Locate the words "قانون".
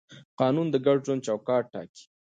0.39-0.67